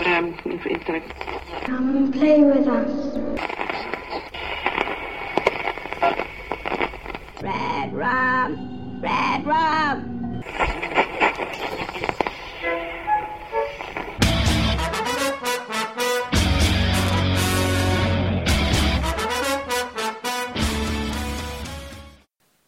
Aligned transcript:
brałem 0.00 0.32
w 0.32 0.66
intelekt. 0.66 1.24
Come 1.66 1.98
and 1.98 2.12
play 2.12 2.44
with 2.44 2.68
us. 2.68 3.14
Red 7.42 7.92
rum, 7.92 9.02
red 9.02 9.44
rum. 9.44 10.20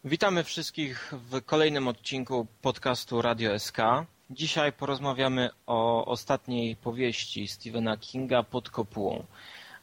Witamy 0.05 0.43
wszystkich 0.43 1.13
w 1.31 1.41
kolejnym 1.45 1.87
odcinku 1.87 2.47
podcastu 2.61 3.21
Radio 3.21 3.59
SK. 3.59 3.77
Dzisiaj 4.29 4.73
porozmawiamy 4.73 5.49
o 5.67 6.05
ostatniej 6.05 6.75
powieści 6.75 7.47
Stephena 7.47 7.97
Kinga 7.97 8.43
pod 8.43 8.69
kopułą. 8.69 9.23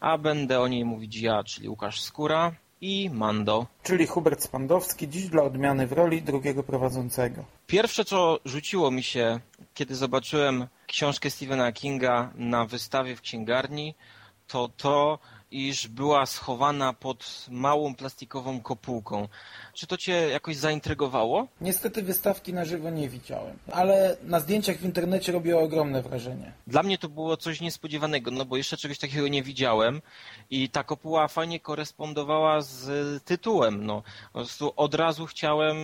A 0.01 0.19
będę 0.19 0.61
o 0.61 0.69
niej 0.69 0.85
mówić 0.85 1.21
ja, 1.21 1.45
czyli 1.45 1.69
Łukasz 1.69 2.01
Skóra 2.01 2.53
i 2.81 3.11
Mando. 3.11 3.67
czyli 3.83 4.07
Hubert 4.07 4.43
Spandowski, 4.43 5.09
dziś 5.09 5.29
dla 5.29 5.43
odmiany 5.43 5.87
w 5.87 5.93
roli 5.93 6.23
drugiego 6.23 6.63
prowadzącego. 6.63 7.45
Pierwsze, 7.67 8.05
co 8.05 8.41
rzuciło 8.45 8.91
mi 8.91 9.03
się, 9.03 9.41
kiedy 9.75 9.95
zobaczyłem 9.95 10.67
książkę 10.87 11.31
Stephena 11.31 11.73
Kinga 11.73 12.33
na 12.35 12.67
wystawie 12.67 13.17
w 13.17 13.21
księgarni, 13.21 13.95
to 14.49 14.69
to, 14.77 15.19
iż 15.51 15.89
była 15.89 16.27
schowana 16.27 16.93
pod 16.93 17.47
małą 17.51 17.95
plastikową 17.95 18.61
kopułką. 18.61 19.29
Czy 19.75 19.87
to 19.87 19.97
cię 19.97 20.13
jakoś 20.13 20.57
zaintrygowało? 20.57 21.47
Niestety 21.61 22.03
wystawki 22.03 22.55
na 22.55 22.65
żywo 22.65 22.91
nie 22.91 23.09
widziałem, 23.09 23.59
ale 23.73 24.17
na 24.23 24.41
zdjęciach 24.41 24.77
w 24.77 24.85
internecie 24.85 25.33
robiło 25.33 25.63
ogromne 25.63 26.03
wrażenie. 26.03 26.53
Dla 26.67 26.83
mnie 26.83 26.99
to 26.99 27.09
było 27.09 27.37
coś 27.37 27.61
niespodziewanego, 27.61 28.31
no 28.31 28.45
bo 28.45 28.57
jeszcze 28.57 28.77
czegoś 28.77 28.99
takiego 28.99 29.29
nie 29.29 29.43
widziałem 29.43 30.03
i 30.51 30.69
ta 30.69 30.85
kopuła 30.85 31.29
fajnie 31.29 31.61
korespondowała 31.61 32.61
z 32.61 33.25
tytułem. 33.25 33.87
No. 33.87 34.03
Po 34.33 34.39
prostu 34.39 34.73
od 34.77 34.95
razu 34.95 35.27
chciałem, 35.27 35.77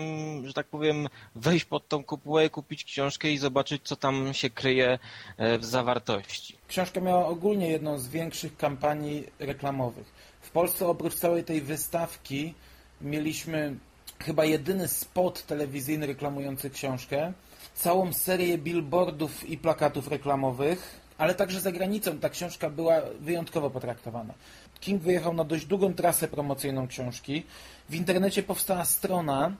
że 0.46 0.52
tak 0.52 0.66
powiem, 0.66 1.08
wejść 1.34 1.64
pod 1.64 1.88
tą 1.88 2.04
kopułę, 2.04 2.50
kupić 2.50 2.84
książkę 2.84 3.30
i 3.30 3.38
zobaczyć, 3.38 3.82
co 3.84 3.96
tam 3.96 4.34
się 4.34 4.50
kryje 4.50 4.98
e, 5.36 5.58
w 5.58 5.64
zawartości. 5.64 6.55
Książka 6.68 7.00
miała 7.00 7.26
ogólnie 7.26 7.68
jedną 7.68 7.98
z 7.98 8.08
większych 8.08 8.56
kampanii 8.56 9.24
reklamowych. 9.38 10.06
W 10.40 10.50
Polsce 10.50 10.88
oprócz 10.88 11.14
całej 11.14 11.44
tej 11.44 11.60
wystawki 11.60 12.54
mieliśmy 13.00 13.76
chyba 14.18 14.44
jedyny 14.44 14.88
spot 14.88 15.46
telewizyjny 15.46 16.06
reklamujący 16.06 16.70
książkę, 16.70 17.32
całą 17.74 18.12
serię 18.12 18.58
billboardów 18.58 19.50
i 19.50 19.58
plakatów 19.58 20.08
reklamowych, 20.08 21.00
ale 21.18 21.34
także 21.34 21.60
za 21.60 21.72
granicą 21.72 22.18
ta 22.18 22.28
książka 22.28 22.70
była 22.70 22.94
wyjątkowo 23.20 23.70
potraktowana. 23.70 24.34
King 24.80 25.02
wyjechał 25.02 25.34
na 25.34 25.44
dość 25.44 25.66
długą 25.66 25.94
trasę 25.94 26.28
promocyjną 26.28 26.88
książki. 26.88 27.42
W 27.88 27.94
internecie 27.94 28.42
powstała 28.42 28.84
strona, 28.84 29.52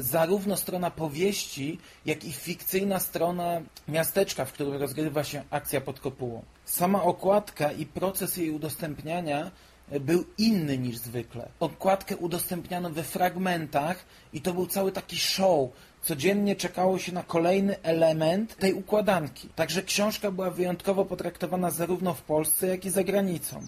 zarówno 0.00 0.56
strona 0.56 0.90
powieści, 0.90 1.78
jak 2.06 2.24
i 2.24 2.32
fikcyjna 2.32 2.98
strona 2.98 3.60
miasteczka, 3.88 4.44
w 4.44 4.52
którym 4.52 4.74
rozgrywa 4.74 5.24
się 5.24 5.42
akcja 5.50 5.80
pod 5.80 6.00
kopułą. 6.00 6.42
Sama 6.64 7.02
okładka 7.02 7.72
i 7.72 7.86
proces 7.86 8.36
jej 8.36 8.50
udostępniania 8.50 9.50
e, 9.90 10.00
był 10.00 10.24
inny 10.38 10.78
niż 10.78 10.98
zwykle. 10.98 11.48
Okładkę 11.60 12.16
udostępniano 12.16 12.90
we 12.90 13.02
fragmentach 13.02 14.04
i 14.32 14.40
to 14.40 14.52
był 14.54 14.66
cały 14.66 14.92
taki 14.92 15.16
show. 15.16 15.70
Codziennie 16.02 16.56
czekało 16.56 16.98
się 16.98 17.12
na 17.12 17.22
kolejny 17.22 17.82
element 17.82 18.56
tej 18.56 18.74
układanki. 18.74 19.48
Także 19.54 19.82
książka 19.82 20.30
była 20.30 20.50
wyjątkowo 20.50 21.04
potraktowana 21.04 21.70
zarówno 21.70 22.14
w 22.14 22.22
Polsce, 22.22 22.66
jak 22.66 22.84
i 22.84 22.90
za 22.90 23.04
granicą. 23.04 23.60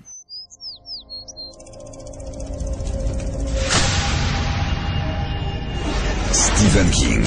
Stephen 6.71 6.91
King. 6.91 7.27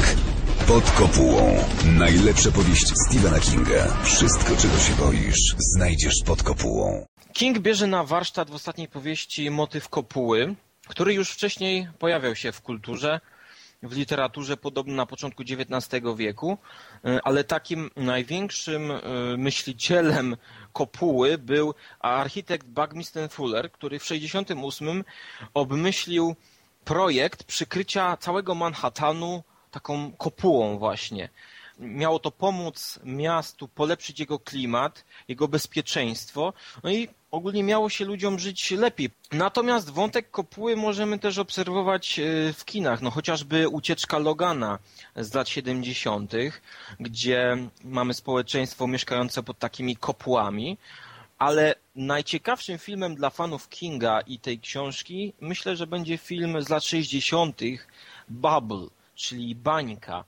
Pod 0.68 0.92
kopułą. 0.92 1.56
Najlepsze 1.86 2.52
powieści 2.52 2.94
Stephena 2.96 3.40
Kinga. 3.40 4.04
Wszystko, 4.04 4.56
czego 4.56 4.78
się 4.78 4.94
boisz, 4.94 5.56
znajdziesz 5.58 6.14
pod 6.26 6.44
kopułą. 6.44 7.06
King 7.34 7.60
bierze 7.60 7.88
na 7.88 8.04
warsztat 8.04 8.50
w 8.50 8.54
ostatniej 8.54 8.88
powieści 8.88 9.52
motyw 9.52 9.90
kopuły, 9.90 10.56
który 10.88 11.14
już 11.14 11.30
wcześniej 11.30 11.88
pojawiał 12.00 12.36
się 12.36 12.52
w 12.52 12.62
kulturze, 12.62 13.20
w 13.84 13.98
literaturze 13.98 14.58
podobno 14.58 14.94
na 14.94 15.06
początku 15.06 15.44
XIX 15.44 16.04
wieku, 16.18 16.58
y, 17.06 17.20
ale 17.24 17.44
takim 17.44 17.90
największym 17.96 18.92
y, 18.92 19.02
myślicielem 19.38 20.38
kopuły 20.74 21.38
był 21.38 21.74
architekt 22.00 22.68
Buckminster 22.68 23.30
Fuller, 23.30 23.72
który 23.72 24.00
w 24.00 24.06
68 24.06 25.04
obmyślił 25.54 26.36
projekt 26.86 27.44
przykrycia 27.44 28.18
całego 28.18 28.56
Manhattanu 28.56 29.44
taką 29.72 30.12
kopułą 30.12 30.78
właśnie. 30.78 31.30
Miało 31.80 32.20
to 32.20 32.32
pomóc 32.32 33.00
miastu 33.04 33.68
polepszyć 33.68 34.20
jego 34.20 34.40
klimat, 34.40 35.06
jego 35.28 35.48
bezpieczeństwo, 35.48 36.54
no 36.84 36.92
i 36.92 37.08
ogólnie 37.32 37.64
miało 37.64 37.90
się 37.90 38.06
ludziom 38.06 38.40
żyć 38.40 38.72
lepiej. 38.72 39.10
Natomiast 39.32 39.90
wątek 39.90 40.32
kopuły 40.32 40.76
możemy 40.76 41.20
też 41.20 41.38
obserwować 41.38 42.20
e, 42.20 42.54
w 42.54 42.66
kinach, 42.66 43.02
no 43.02 43.12
chociażby 43.12 43.70
ucieczka 43.70 44.18
Logana 44.18 44.80
z 45.16 45.34
lat 45.34 45.50
70., 45.50 46.34
gdzie 47.00 47.58
mamy 47.84 48.14
społeczeństwo 48.14 48.88
mieszkające 48.88 49.44
pod 49.44 49.60
takimi 49.60 49.96
kopułami, 49.96 50.78
ale 51.44 51.76
najciekawszym 51.96 52.78
filmem 52.78 53.16
dla 53.16 53.30
fanów 53.30 53.70
Kinga 53.70 54.22
i 54.22 54.40
tej 54.40 54.60
książki 54.60 55.34
myślę, 55.42 55.76
że 55.76 55.88
będzie 55.88 56.18
film 56.18 56.62
z 56.62 56.70
lat 56.70 56.84
60. 56.84 57.62
Bubble, 58.30 58.88
czyli 59.16 59.56
bańka 59.56 60.24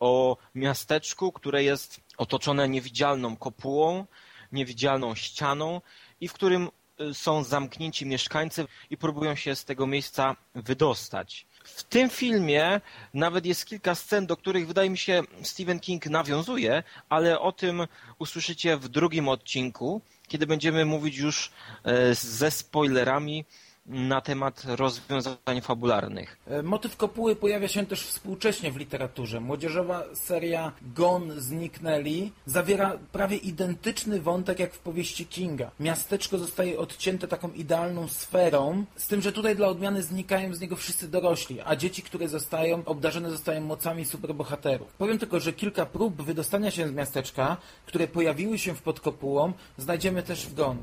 o 0.00 0.36
miasteczku, 0.54 1.32
które 1.32 1.64
jest 1.64 2.00
otoczone 2.16 2.68
niewidzialną 2.68 3.36
kopułą, 3.36 4.06
niewidzialną 4.52 5.14
ścianą 5.14 5.80
i 6.20 6.28
w 6.28 6.32
którym 6.32 6.68
y, 7.00 7.14
są 7.14 7.44
zamknięci 7.44 8.06
mieszkańcy 8.06 8.66
i 8.90 8.96
próbują 8.96 9.34
się 9.34 9.56
z 9.56 9.64
tego 9.64 9.86
miejsca 9.86 10.36
wydostać. 10.54 11.46
W 11.64 11.82
tym 11.82 12.10
filmie 12.10 12.80
nawet 13.14 13.46
jest 13.46 13.66
kilka 13.66 13.94
scen, 13.94 14.26
do 14.26 14.36
których 14.36 14.66
wydaje 14.66 14.90
mi 14.90 14.98
się 14.98 15.22
Stephen 15.42 15.80
King 15.80 16.06
nawiązuje, 16.06 16.82
ale 17.08 17.40
o 17.40 17.52
tym 17.52 17.86
usłyszycie 18.18 18.76
w 18.76 18.88
drugim 18.88 19.28
odcinku, 19.28 20.02
kiedy 20.28 20.46
będziemy 20.46 20.84
mówić 20.84 21.16
już 21.16 21.50
e, 21.84 22.14
ze 22.14 22.50
spoilerami 22.50 23.44
na 23.88 24.20
temat 24.20 24.62
rozwiązań 24.64 25.60
fabularnych. 25.62 26.38
E, 26.46 26.62
Motyw 26.62 26.96
kopuły 26.96 27.36
pojawia 27.36 27.68
się 27.68 27.86
też 27.86 28.06
współcześnie 28.06 28.72
w 28.72 28.76
literaturze. 28.76 29.40
Młodzieżowa 29.40 30.04
seria 30.14 30.72
Gone 30.82 31.40
zniknęli 31.40 32.32
zawiera 32.46 32.98
prawie 33.12 33.36
identyczny 33.36 34.20
wątek 34.20 34.58
jak 34.58 34.74
w 34.74 34.78
powieści 34.78 35.26
Kinga. 35.26 35.70
Miasteczko 35.80 36.38
zostaje 36.38 36.78
odcięte 36.78 37.28
taką 37.28 37.52
idealną 37.52 38.08
sferą, 38.08 38.84
z 38.96 39.06
tym, 39.06 39.22
że 39.22 39.32
tutaj 39.32 39.56
dla 39.56 39.68
odmiany 39.68 40.02
znikają 40.02 40.54
z 40.54 40.60
niego 40.60 40.76
wszyscy 40.76 41.08
dorośli, 41.08 41.60
a 41.64 41.76
dzieci, 41.76 42.02
które 42.02 42.28
zostają, 42.28 42.82
obdarzone 42.84 43.30
zostają 43.30 43.60
mocami 43.60 44.04
superbohaterów. 44.04 44.92
Powiem 44.92 45.18
tylko, 45.18 45.40
że 45.40 45.52
kilka 45.52 45.86
prób 45.86 46.22
wydostania 46.22 46.70
się 46.70 46.88
z 46.88 46.92
miasteczka, 46.92 47.56
które 47.86 48.08
pojawiły 48.08 48.58
się 48.58 48.74
w 48.74 48.82
podkopułą, 48.82 49.52
znajdziemy 49.78 50.22
też 50.22 50.46
w 50.46 50.54
Gone. 50.54 50.82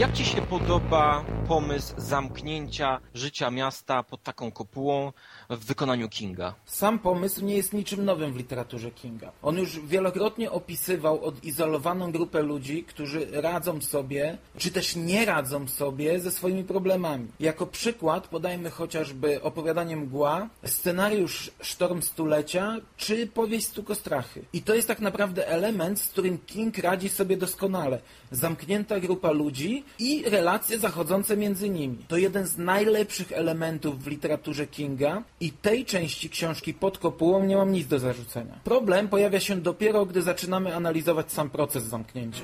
Jak 0.00 0.12
Ci 0.12 0.24
się 0.24 0.42
podoba 0.42 1.24
pomysł 1.48 1.94
zamknięcia 1.96 3.00
życia 3.14 3.50
miasta 3.50 4.02
pod 4.02 4.22
taką 4.22 4.52
kopułą 4.52 5.12
w 5.50 5.64
wykonaniu 5.64 6.08
Kinga? 6.08 6.54
Sam 6.64 6.98
pomysł 6.98 7.44
nie 7.44 7.56
jest 7.56 7.72
niczym 7.72 8.04
nowym 8.04 8.32
w 8.32 8.36
literaturze 8.36 8.90
Kinga. 8.90 9.32
On 9.42 9.58
już 9.58 9.80
wielokrotnie 9.80 10.50
opisywał 10.50 11.24
odizolowaną 11.24 12.12
grupę 12.12 12.42
ludzi, 12.42 12.84
którzy 12.84 13.26
radzą 13.32 13.80
sobie, 13.80 14.38
czy 14.58 14.70
też 14.70 14.96
nie 14.96 15.24
radzą 15.24 15.68
sobie 15.68 16.20
ze 16.20 16.30
swoimi 16.30 16.64
problemami. 16.64 17.26
Jako 17.40 17.66
przykład 17.66 18.28
podajmy 18.28 18.70
chociażby 18.70 19.42
opowiadanie 19.42 19.96
Mgła, 19.96 20.48
scenariusz 20.64 21.50
Sztorm 21.60 22.02
Stulecia, 22.02 22.76
czy 22.96 23.26
powieść 23.26 23.66
Stukostrachy. 23.66 24.44
I 24.52 24.62
to 24.62 24.74
jest 24.74 24.88
tak 24.88 25.00
naprawdę 25.00 25.48
element, 25.48 26.00
z 26.00 26.08
którym 26.08 26.38
King 26.38 26.78
radzi 26.78 27.08
sobie 27.08 27.36
doskonale. 27.36 28.00
Zamknięta 28.30 29.00
grupa 29.00 29.30
ludzi 29.30 29.84
i 29.98 30.22
relacje 30.26 30.78
zachodzące 30.78 31.36
między 31.36 31.70
nimi. 31.70 31.98
To 32.08 32.16
jeden 32.16 32.46
z 32.46 32.58
najlepszych 32.58 33.32
elementów 33.32 34.04
w 34.04 34.06
literaturze 34.06 34.66
Kinga 34.66 35.22
i 35.40 35.52
tej 35.52 35.84
części 35.84 36.30
książki 36.30 36.74
pod 36.74 36.98
kopułą 36.98 37.44
nie 37.44 37.56
mam 37.56 37.72
nic 37.72 37.86
do 37.86 37.98
zarzucenia. 37.98 38.54
Problem 38.64 39.08
pojawia 39.08 39.40
się 39.40 39.56
dopiero, 39.56 40.06
gdy 40.06 40.22
zaczynamy 40.22 40.74
analizować 40.74 41.32
sam 41.32 41.50
proces 41.50 41.84
zamknięcia. 41.84 42.42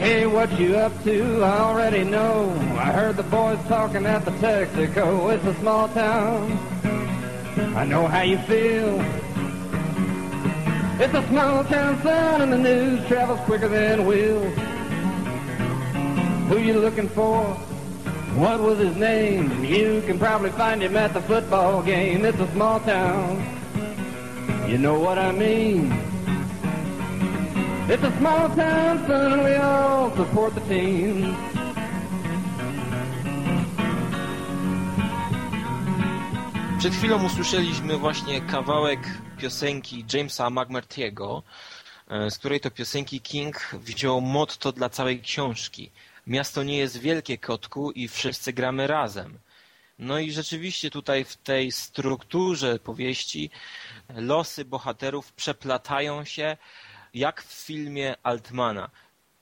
Hey, 0.00 0.26
what 0.26 0.60
you 0.60 0.76
up 0.76 0.92
to? 1.04 1.40
I 1.40 1.58
already 1.58 2.04
know. 2.04 2.52
I 2.78 2.92
heard 2.92 3.16
the 3.16 3.22
boys 3.22 3.58
talking 3.68 4.06
at 4.06 4.24
the 4.24 4.30
Texaco. 4.30 5.30
It's 5.34 5.46
a 5.46 5.54
small 5.60 5.88
town. 5.88 6.58
I 7.74 7.84
know 7.86 8.06
how 8.06 8.22
you 8.22 8.38
feel. 8.46 9.00
It's 11.00 11.14
a 11.14 11.26
small 11.28 11.64
town 11.64 12.02
son 12.02 12.42
and 12.42 12.52
the 12.52 12.58
news 12.58 13.06
travels 13.08 13.40
quicker 13.46 13.68
than 13.68 14.06
wheels. 14.06 14.75
Who 16.48 16.58
you 16.58 16.78
looking 16.80 17.08
for? 17.08 17.42
What 18.36 18.60
was 18.60 18.78
his 18.78 18.96
name? 18.96 19.64
You 19.64 20.02
can 20.06 20.18
probably 20.18 20.50
find 20.50 20.82
him 20.82 20.96
at 20.96 21.12
the 21.12 21.20
football 21.22 21.82
game. 21.82 22.24
It's 22.24 22.38
a 22.38 22.46
small 22.52 22.80
town. 22.80 23.42
You 24.68 24.78
know 24.78 24.98
what 25.00 25.18
I 25.18 25.32
mean? 25.32 25.92
It's 27.88 28.02
a 28.02 28.12
small 28.18 28.48
town, 28.54 29.06
son, 29.06 29.44
we 29.44 29.54
all 29.54 30.14
support 30.16 30.54
the 30.54 30.60
team. 30.60 31.36
Przed 36.78 36.94
chwilą 36.94 37.24
usłyszeliśmy 37.24 37.96
właśnie 37.96 38.40
kawałek 38.40 39.00
piosenki 39.38 40.04
Jamesa 40.12 40.50
McMurtry'ego, 40.50 41.42
e, 42.08 42.30
z 42.30 42.38
której 42.38 42.60
to 42.60 42.70
piosenki 42.70 43.20
King 43.20 43.56
wziął 43.72 44.20
motto 44.20 44.72
dla 44.72 44.88
całej 44.88 45.20
książki. 45.20 45.90
Miasto 46.26 46.62
nie 46.62 46.76
jest 46.78 46.98
wielkie, 46.98 47.38
kotku, 47.38 47.90
i 47.90 48.08
wszyscy 48.08 48.52
gramy 48.52 48.86
razem. 48.86 49.38
No 49.98 50.18
i 50.18 50.32
rzeczywiście 50.32 50.90
tutaj 50.90 51.24
w 51.24 51.36
tej 51.36 51.72
strukturze 51.72 52.78
powieści 52.78 53.50
losy 54.08 54.64
bohaterów 54.64 55.32
przeplatają 55.32 56.24
się 56.24 56.56
jak 57.14 57.42
w 57.42 57.52
filmie 57.52 58.14
Altmana. 58.22 58.90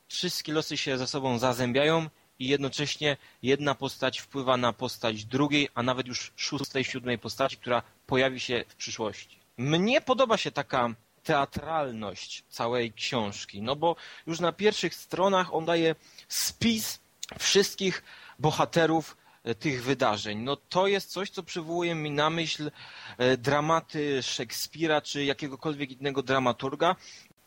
Wszystkie 0.09 0.53
losy 0.53 0.77
się 0.77 0.99
ze 0.99 1.07
sobą 1.07 1.39
zazębiają 1.39 2.09
i 2.39 2.49
jednocześnie 2.49 3.17
jedna 3.43 3.75
postać 3.75 4.19
wpływa 4.21 4.57
na 4.57 4.73
postać 4.73 5.25
drugiej, 5.25 5.69
a 5.75 5.83
nawet 5.83 6.07
już 6.07 6.33
szóstej, 6.37 6.85
siódmej 6.85 7.19
postaci, 7.19 7.57
która 7.57 7.83
pojawi 8.07 8.41
się 8.41 8.65
w 8.69 8.75
przyszłości. 8.75 9.39
Mnie 9.59 10.01
podoba 10.01 10.37
się 10.37 10.51
taka 10.51 10.95
teatralność 11.25 12.45
całej 12.49 12.93
książki, 12.93 13.63
no 13.63 13.77
bo 13.77 13.97
już 14.27 14.41
na 14.41 14.53
pierwszych 14.53 14.95
stronach 14.95 15.55
on 15.55 15.65
daje 15.65 15.95
spis 16.29 17.01
wszystkich 17.39 18.03
bohaterów 18.39 19.17
e, 19.45 19.55
tych 19.55 19.85
wydarzeń. 19.85 20.39
No 20.39 20.57
to 20.57 20.87
jest 20.87 21.11
coś, 21.11 21.31
co 21.31 21.43
przywołuje 21.43 21.95
mi 21.95 22.11
na 22.11 22.31
myśl 22.31 22.71
e, 23.19 23.37
dramaty 23.37 24.23
Szekspira 24.23 25.01
czy 25.01 25.25
jakiegokolwiek 25.25 25.91
innego 25.91 26.23
dramaturga. 26.23 26.97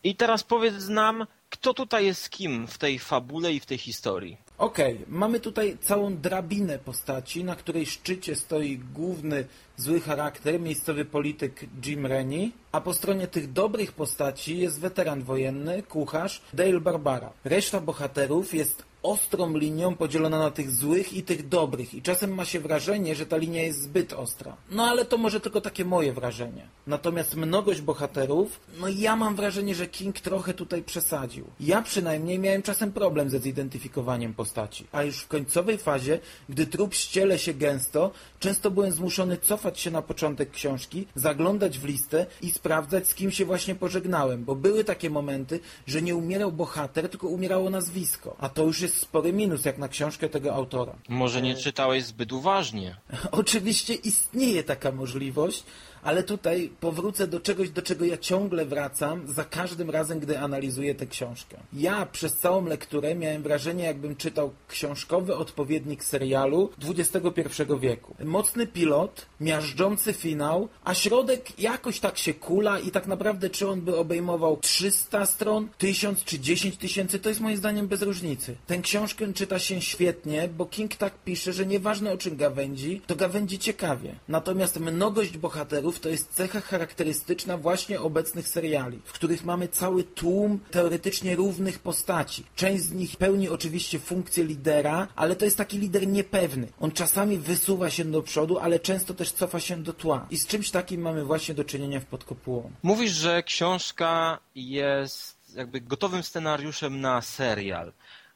I 0.04 0.14
teraz 0.16 0.42
powiedz 0.42 0.88
nam, 0.88 1.26
kto 1.50 1.74
tutaj 1.74 2.06
jest 2.06 2.30
kim 2.30 2.66
w 2.66 2.78
tej 2.78 2.98
fabule 2.98 3.52
i 3.52 3.60
w 3.60 3.66
tej 3.66 3.78
historii. 3.78 4.36
Okej, 4.58 5.04
mamy 5.08 5.40
tutaj 5.40 5.78
całą 5.80 6.16
drabinę 6.16 6.78
postaci, 6.78 7.44
na 7.44 7.56
której 7.56 7.86
szczycie 7.86 8.36
stoi 8.36 8.78
główny 8.78 9.44
zły 9.78 10.00
charakter, 10.00 10.60
miejscowy 10.60 11.04
polityk 11.04 11.66
Jim 11.86 12.06
Rennie, 12.06 12.50
a 12.72 12.80
po 12.80 12.94
stronie 12.94 13.26
tych 13.26 13.52
dobrych 13.52 13.92
postaci 13.92 14.58
jest 14.58 14.80
weteran 14.80 15.22
wojenny, 15.22 15.82
kucharz 15.82 16.42
Dale 16.52 16.80
Barbara. 16.80 17.32
Reszta 17.44 17.80
bohaterów 17.80 18.54
jest 18.54 18.88
ostrą 19.02 19.56
linią 19.56 19.94
podzielona 19.94 20.38
na 20.38 20.50
tych 20.50 20.70
złych 20.70 21.12
i 21.12 21.22
tych 21.22 21.48
dobrych 21.48 21.94
i 21.94 22.02
czasem 22.02 22.34
ma 22.34 22.44
się 22.44 22.60
wrażenie, 22.60 23.14
że 23.14 23.26
ta 23.26 23.36
linia 23.36 23.62
jest 23.62 23.82
zbyt 23.82 24.12
ostra. 24.12 24.56
No 24.70 24.84
ale 24.84 25.04
to 25.04 25.16
może 25.18 25.40
tylko 25.40 25.60
takie 25.60 25.84
moje 25.84 26.12
wrażenie. 26.12 26.68
Natomiast 26.86 27.36
mnogość 27.36 27.80
bohaterów, 27.80 28.60
no 28.80 28.88
ja 28.88 29.16
mam 29.16 29.36
wrażenie, 29.36 29.74
że 29.74 29.86
King 29.86 30.20
trochę 30.20 30.54
tutaj 30.54 30.82
przesadził. 30.82 31.44
Ja 31.60 31.82
przynajmniej 31.82 32.38
miałem 32.38 32.62
czasem 32.62 32.92
problem 32.92 33.30
ze 33.30 33.38
zidentyfikowaniem 33.38 34.34
postaci, 34.34 34.86
a 34.92 35.02
już 35.02 35.18
w 35.18 35.28
końcowej 35.28 35.78
fazie, 35.78 36.18
gdy 36.48 36.66
trup 36.66 36.94
ściele 36.94 37.38
się 37.38 37.54
gęsto, 37.54 38.10
często 38.40 38.70
byłem 38.70 38.92
zmuszony 38.92 39.36
cofać 39.36 39.67
się 39.76 39.90
na 39.90 40.02
początek 40.02 40.50
książki, 40.50 41.06
zaglądać 41.14 41.78
w 41.78 41.84
listę 41.84 42.26
i 42.42 42.50
sprawdzać 42.50 43.08
z 43.08 43.14
kim 43.14 43.30
się 43.30 43.44
właśnie 43.44 43.74
pożegnałem, 43.74 44.44
bo 44.44 44.54
były 44.54 44.84
takie 44.84 45.10
momenty, 45.10 45.60
że 45.86 46.02
nie 46.02 46.16
umierał 46.16 46.52
bohater, 46.52 47.08
tylko 47.08 47.28
umierało 47.28 47.70
nazwisko, 47.70 48.36
a 48.38 48.48
to 48.48 48.64
już 48.64 48.80
jest 48.80 48.96
spory 48.96 49.32
minus 49.32 49.64
jak 49.64 49.78
na 49.78 49.88
książkę 49.88 50.28
tego 50.28 50.54
autora. 50.54 50.94
Może 51.08 51.42
nie 51.42 51.56
czytałeś 51.56 52.04
zbyt 52.04 52.32
uważnie. 52.32 52.96
Oczywiście 53.30 53.94
istnieje 53.94 54.64
taka 54.64 54.92
możliwość, 54.92 55.64
ale 56.02 56.22
tutaj 56.22 56.70
powrócę 56.80 57.26
do 57.26 57.40
czegoś, 57.40 57.70
do 57.70 57.82
czego 57.82 58.04
ja 58.04 58.16
ciągle 58.16 58.64
wracam 58.64 59.32
za 59.32 59.44
każdym 59.44 59.90
razem, 59.90 60.20
gdy 60.20 60.38
analizuję 60.38 60.94
tę 60.94 61.06
książkę. 61.06 61.56
Ja 61.72 62.06
przez 62.06 62.36
całą 62.36 62.64
lekturę 62.64 63.14
miałem 63.14 63.42
wrażenie, 63.42 63.84
jakbym 63.84 64.16
czytał 64.16 64.50
książkowy 64.68 65.36
odpowiednik 65.36 66.04
serialu 66.04 66.70
XXI 66.88 67.62
wieku. 67.80 68.14
Mocny 68.24 68.66
pilot, 68.66 69.26
miażdżący 69.40 70.12
finał, 70.12 70.68
a 70.84 70.94
środek 70.94 71.60
jakoś 71.60 72.00
tak 72.00 72.18
się 72.18 72.34
kula 72.34 72.78
i 72.78 72.90
tak 72.90 73.06
naprawdę 73.06 73.50
czy 73.50 73.68
on 73.68 73.80
by 73.80 73.96
obejmował 73.96 74.56
300 74.56 75.26
stron, 75.26 75.68
1000 75.78 76.24
czy 76.24 76.38
10 76.38 76.76
tysięcy, 76.76 77.18
to 77.18 77.28
jest 77.28 77.40
moim 77.40 77.56
zdaniem 77.56 77.88
bez 77.88 78.02
różnicy. 78.02 78.56
Tę 78.66 78.78
książkę 78.78 79.32
czyta 79.32 79.58
się 79.58 79.80
świetnie, 79.80 80.48
bo 80.48 80.66
King 80.66 80.96
tak 80.96 81.14
pisze, 81.24 81.52
że 81.52 81.66
nieważne 81.66 82.12
o 82.12 82.16
czym 82.16 82.36
gawędzi, 82.36 83.02
to 83.06 83.16
gawędzi 83.16 83.58
ciekawie. 83.58 84.14
Natomiast 84.28 84.80
mnogość 84.80 85.38
bohaterów 85.38 85.87
to 85.92 86.08
jest 86.08 86.32
cecha 86.34 86.60
charakterystyczna 86.60 87.56
właśnie 87.58 88.00
obecnych 88.00 88.48
seriali, 88.48 89.00
w 89.04 89.12
których 89.12 89.44
mamy 89.44 89.68
cały 89.68 90.04
tłum 90.04 90.60
teoretycznie 90.70 91.36
równych 91.36 91.78
postaci. 91.78 92.44
Część 92.56 92.82
z 92.84 92.92
nich 92.92 93.16
pełni 93.16 93.48
oczywiście 93.48 93.98
funkcję 93.98 94.44
lidera, 94.44 95.08
ale 95.16 95.36
to 95.36 95.44
jest 95.44 95.56
taki 95.56 95.78
lider 95.78 96.06
niepewny. 96.08 96.68
On 96.80 96.92
czasami 96.92 97.38
wysuwa 97.38 97.90
się 97.90 98.04
do 98.04 98.22
przodu, 98.22 98.58
ale 98.58 98.80
często 98.80 99.14
też 99.14 99.32
cofa 99.32 99.60
się 99.60 99.82
do 99.82 99.92
tła. 99.92 100.26
I 100.30 100.36
z 100.36 100.46
czymś 100.46 100.70
takim 100.70 101.00
mamy 101.00 101.24
właśnie 101.24 101.54
do 101.54 101.64
czynienia 101.64 102.00
w 102.00 102.04
Podkopułą. 102.06 102.70
Mówisz, 102.82 103.12
że 103.12 103.42
książka 103.42 104.38
jest 104.54 105.38
jakby 105.54 105.80
gotowym 105.80 106.22
scenariuszem 106.22 107.00
na 107.00 107.22
serial. 107.22 107.92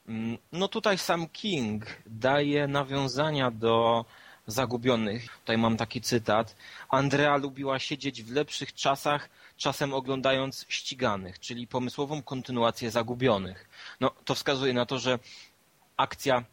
Mm, 0.08 0.38
No 0.52 0.68
tutaj 0.68 0.98
sam 0.98 1.28
King 1.28 1.86
daje 2.06 2.66
nawiązania 2.68 3.50
do 3.50 4.04
Zagubionych. 4.46 5.38
Tutaj 5.38 5.58
mam 5.58 5.76
taki 5.76 6.00
cytat. 6.00 6.56
Andrea 6.88 7.36
lubiła 7.36 7.78
siedzieć 7.78 8.22
w 8.22 8.32
lepszych 8.32 8.74
czasach, 8.74 9.28
czasem 9.56 9.94
oglądając 9.94 10.66
ściganych, 10.68 11.40
czyli 11.40 11.66
pomysłową 11.66 12.22
kontynuację 12.22 12.90
Zagubionych. 12.90 13.68
No, 14.00 14.10
to 14.24 14.34
wskazuje 14.34 14.72
na 14.72 14.86
to, 14.86 14.98
że 14.98 15.18
akcja 15.96 16.44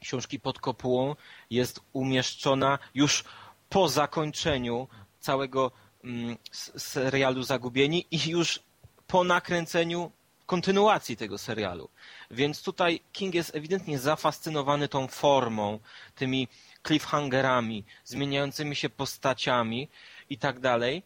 książki 0.00 0.40
pod 0.40 0.58
kopułą 0.58 1.16
jest 1.50 1.80
umieszczona 1.92 2.78
już 2.94 3.24
po 3.68 3.88
zakończeniu 3.88 4.88
całego 5.20 5.70
mm, 6.04 6.36
serialu 6.76 7.42
Zagubieni 7.42 8.06
i 8.10 8.30
już 8.30 8.60
po 9.06 9.24
nakręceniu 9.24 10.10
kontynuacji 10.46 11.16
tego 11.16 11.38
serialu. 11.38 11.88
Więc 12.30 12.62
tutaj 12.62 13.00
King 13.12 13.34
jest 13.34 13.54
ewidentnie 13.54 13.98
zafascynowany 13.98 14.88
tą 14.88 15.08
formą, 15.08 15.78
tymi 16.14 16.48
cliffhangerami, 16.86 17.84
zmieniającymi 18.04 18.76
się 18.76 18.88
postaciami 18.88 19.88
i 20.30 20.38
tak 20.38 20.60
dalej. 20.60 21.02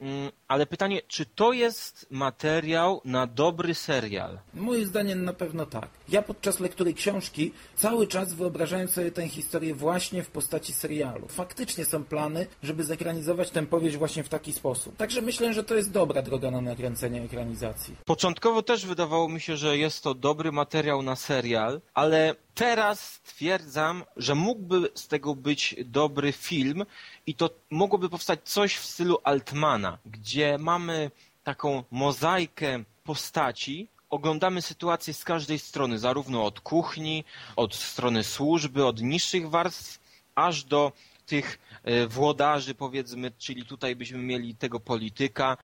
Mm, 0.00 0.30
Ale 0.48 0.66
pytanie, 0.66 1.02
czy 1.08 1.26
to 1.26 1.52
jest 1.52 2.06
materiał 2.10 3.00
na 3.04 3.26
dobry 3.26 3.74
serial? 3.74 4.38
Moim 4.54 4.86
zdaniem 4.86 5.24
na 5.24 5.32
pewno 5.32 5.66
tak. 5.66 5.88
Ja 6.08 6.22
podczas 6.22 6.60
lektury 6.60 6.94
książki 6.94 7.52
cały 7.76 8.06
czas 8.06 8.34
wyobrażałem 8.34 8.88
sobie 8.88 9.10
tę 9.10 9.28
historię 9.28 9.74
właśnie 9.74 10.22
w 10.22 10.30
postaci 10.30 10.72
serialu. 10.72 11.28
Faktycznie 11.28 11.84
są 11.84 12.04
plany, 12.04 12.46
żeby 12.62 12.84
zekranizować 12.84 13.50
tę 13.50 13.66
powieść 13.66 13.96
właśnie 13.96 14.24
w 14.24 14.28
taki 14.28 14.52
sposób. 14.52 14.96
Także 14.96 15.22
myślę, 15.22 15.54
że 15.54 15.64
to 15.64 15.74
jest 15.74 15.90
dobra 15.92 16.22
droga 16.22 16.50
na 16.50 16.60
nakręcenie 16.60 17.22
ekranizacji. 17.22 17.96
Początkowo 18.04 18.62
też 18.62 18.86
wydawało 18.86 19.28
mi 19.28 19.40
się, 19.40 19.56
że 19.56 19.78
jest 19.78 20.02
to 20.02 20.14
dobry 20.14 20.52
materiał 20.52 21.02
na 21.02 21.16
serial, 21.16 21.80
ale 21.94 22.34
teraz 22.58 23.12
stwierdzam, 23.12 24.04
że 24.16 24.34
mógłby 24.34 24.90
z 24.94 25.08
tego 25.08 25.34
być 25.34 25.76
dobry 25.84 26.32
film 26.32 26.84
i 27.26 27.34
to 27.34 27.50
mogłoby 27.70 28.08
powstać 28.08 28.40
coś 28.44 28.76
w 28.76 28.84
stylu 28.84 29.18
Altmana, 29.24 29.98
gdzie 30.06 30.58
mamy 30.58 31.10
taką 31.44 31.84
mozaikę 31.90 32.84
postaci, 33.04 33.88
oglądamy 34.10 34.62
sytuację 34.62 35.14
z 35.14 35.24
każdej 35.24 35.58
strony, 35.58 35.98
zarówno 35.98 36.44
od 36.44 36.60
kuchni, 36.60 37.24
od 37.56 37.74
strony 37.74 38.24
służby, 38.24 38.86
od 38.86 39.02
niższych 39.02 39.50
warstw, 39.50 40.00
aż 40.34 40.64
do 40.64 40.92
tych 41.26 41.58
e, 41.84 42.06
włodarzy, 42.06 42.74
powiedzmy, 42.74 43.32
czyli 43.38 43.66
tutaj 43.66 43.96
byśmy 43.96 44.18
mieli 44.18 44.54
tego 44.54 44.80
polityka, 44.80 45.56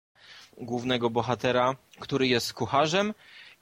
głównego 0.59 1.11
bohatera, 1.11 1.77
który 2.01 2.27
jest 2.29 2.53
kucharzem. 2.53 3.15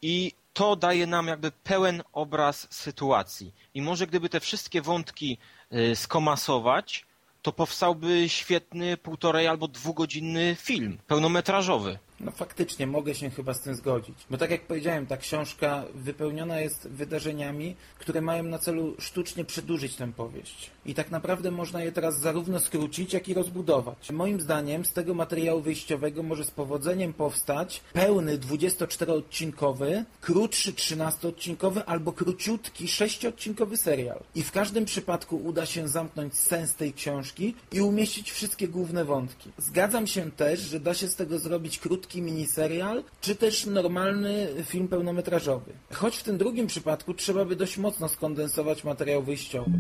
I 0.03 0.33
to 0.53 0.77
daje 0.77 1.07
nam 1.07 1.27
jakby 1.27 1.51
pełen 1.51 2.03
obraz 2.13 2.67
sytuacji. 2.71 3.55
I 3.75 3.83
może 3.83 4.07
gdyby 4.07 4.29
te 4.29 4.41
wszystkie 4.41 4.83
wątki 4.83 5.39
y, 5.73 5.97
skomasować, 5.97 7.07
to 7.43 7.53
powstałby 7.53 8.29
świetny 8.29 8.97
półtorej 8.97 9.47
albo 9.47 9.69
dwugodzinny 9.69 10.57
film, 10.61 10.99
pełnometrażowy. 11.07 11.99
No 12.23 12.31
faktycznie, 12.31 12.87
mogę 12.87 13.15
się 13.15 13.31
chyba 13.31 13.55
z 13.55 13.61
tym 13.61 13.75
zgodzić. 13.75 14.15
Bo 14.31 14.39
tak 14.39 14.51
jak 14.51 14.67
powiedziałem, 14.67 15.07
ta 15.07 15.17
książka 15.17 15.85
wypełniona 15.95 16.61
jest 16.61 16.89
wydarzeniami, 16.89 17.77
które 17.99 18.21
mają 18.21 18.43
na 18.43 18.59
celu 18.59 18.95
sztucznie 18.99 19.45
przedłużyć 19.45 19.97
tę 19.97 20.13
powieść. 20.13 20.71
I 20.87 20.95
tak 20.95 21.11
naprawdę 21.11 21.51
można 21.51 21.83
je 21.83 21.93
teraz 21.93 22.21
zarówno 22.21 22.61
skrócić, 22.61 23.13
jak 23.13 23.29
i 23.29 23.35
rozbudować. 23.35 24.11
Moim 24.11 24.41
zdaniem 24.41 24.85
z 24.85 24.93
tego 24.93 25.15
materiału 25.15 25.61
wyjściowego 25.61 26.23
może 26.23 26.45
z 26.45 26.51
powodzeniem 26.51 27.13
powstać 27.13 27.81
pełny 27.93 28.39
24-odcinkowy, 28.39 30.05
krótszy 30.21 30.73
13-odcinkowy 30.73 31.83
albo 31.87 32.13
króciutki 32.13 32.87
6-odcinkowy 32.87 33.77
serial. 33.77 34.21
I 34.35 34.43
w 34.43 34.53
każdym 34.53 34.85
przypadku 34.85 35.37
uda 35.37 35.67
się 35.67 35.89
zamknąć 35.89 36.39
sens 36.39 36.75
tej 36.75 36.93
książki 36.93 37.55
i 37.73 37.81
umieścić 37.81 38.33
wszystkie 38.33 38.69
główne 38.69 39.05
wątki. 39.05 39.51
Zgadzam 39.59 40.07
się 40.07 40.31
też, 40.31 40.61
że 40.61 40.81
da 40.81 40.95
się 40.95 41.09
z 41.09 41.17
tego 41.17 41.39
zrobić 41.39 41.79
krótki 41.79 42.12
miniserial, 42.21 43.05
czy 43.21 43.37
też 43.37 43.67
normalny 43.67 44.49
film 44.65 44.89
pełnometrażowy. 44.89 45.73
Choć 45.93 46.17
w 46.17 46.23
tym 46.23 46.39
drugim 46.39 46.67
przypadku 46.67 47.15
trzeba 47.15 47.45
by 47.45 47.57
dość 47.57 47.79
mocno 47.79 48.09
skondensować 48.09 48.85
materiał 48.85 49.23
wyjściowy. 49.23 49.71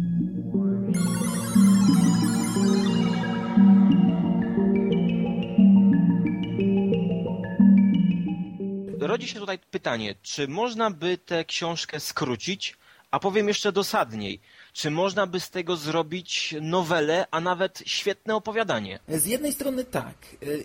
Rodzi 9.01 9.29
się 9.29 9.41
tutaj 9.41 9.59
pytanie, 9.71 10.15
czy 10.23 10.49
można 10.49 10.91
by 10.91 11.19
tę 11.19 11.45
książkę 11.45 12.01
skrócić, 12.01 12.77
a 13.13 13.19
powiem 13.19 13.49
jeszcze 13.49 13.73
dosadniej, 13.73 14.41
czy 14.73 14.91
można 14.91 15.27
by 15.27 15.41
z 15.41 15.51
tego 15.51 15.77
zrobić 15.77 16.55
nowelę, 16.61 17.27
a 17.31 17.41
nawet 17.41 17.83
świetne 17.87 18.35
opowiadanie? 18.35 18.99
Z 19.09 19.27
jednej 19.27 19.53
strony 19.53 19.85
tak 19.85 20.17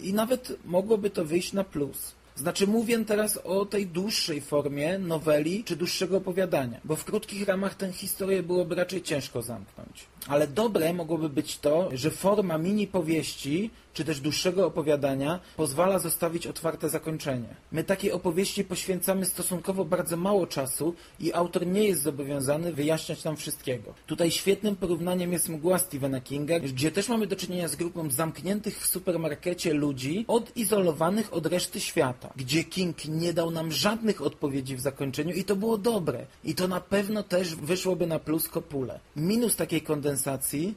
i 0.01 0.13
nawet 0.13 0.66
mogłoby 0.66 1.10
to 1.10 1.25
wyjść 1.25 1.54
na 1.54 1.63
plus. 1.63 2.16
Znaczy 2.36 2.68
mówię 2.68 3.06
teraz 3.06 3.38
o 3.38 3.66
tej 3.66 3.88
dłuższej 3.88 4.42
formie 4.42 5.00
noweli 5.00 5.63
czy 5.63 5.75
dłuższego 5.75 6.18
opowiadania, 6.18 6.80
bo 6.84 6.96
w 6.96 7.04
krótkich 7.04 7.48
ramach 7.48 7.75
tę 7.75 7.94
historię 7.94 8.44
byłoby 8.44 8.75
raczej 8.75 9.01
ciężko 9.01 9.42
zamknąć. 9.42 10.06
Ale 10.27 10.48
dobre 10.48 10.93
mogłoby 10.93 11.29
być 11.29 11.60
to, 11.60 11.89
że 11.93 12.12
forma 12.12 12.57
mini 12.57 12.88
powieści 12.88 13.72
czy 13.98 14.05
też 14.05 14.19
dłuższego 14.19 14.65
opowiadania 14.65 15.39
pozwala 15.55 16.00
zostawić 16.00 16.48
otwarte 16.48 16.89
zakończenie. 16.89 17.48
My 17.72 17.84
takiej 17.84 18.12
opowieści 18.12 18.63
poświęcamy 18.63 19.25
stosunkowo 19.25 19.86
bardzo 19.86 20.17
mało 20.17 20.48
czasu 20.48 20.93
i 21.19 21.34
autor 21.34 21.67
nie 21.67 21.84
jest 21.84 22.01
zobowiązany 22.01 22.74
wyjaśniać 22.74 23.24
nam 23.24 23.38
wszystkiego. 23.38 23.93
Tutaj 24.07 24.31
świetnym 24.31 24.75
porównaniem 24.75 25.34
jest 25.34 25.50
mgła 25.50 25.79
Stephena 25.79 26.22
Kinga, 26.22 26.60
gdzie 26.60 26.91
też 26.91 27.10
mamy 27.10 27.27
do 27.27 27.36
czynienia 27.36 27.67
z 27.67 27.75
grupą 27.75 28.10
zamkniętych 28.10 28.79
w 28.79 28.88
supermarkecie 28.88 29.74
ludzi, 29.74 30.25
odizolowanych 30.27 31.34
od 31.34 31.46
reszty 31.46 31.79
świata, 31.79 32.34
gdzie 32.36 32.63
King 32.63 33.05
nie 33.05 33.34
dał 33.34 33.51
nam 33.51 33.72
żadnych 33.72 34.22
odpowiedzi 34.22 34.75
w 34.75 34.81
zakończeniu 34.81 35.34
i 35.34 35.43
to 35.43 35.55
było 35.55 35.77
dobre. 35.77 36.25
I 36.43 36.55
to 36.55 36.67
na 36.67 36.81
pewno 36.81 37.24
też 37.24 37.55
wyszłoby 37.55 38.07
na 38.07 38.19
plus 38.19 38.50
kopule. 38.50 39.00
Minus 39.15 39.55
takiej 39.55 39.81
kondensacji 39.81 40.16